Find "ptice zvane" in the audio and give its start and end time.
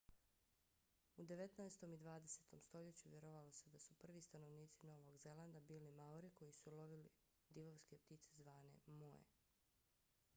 7.97-8.73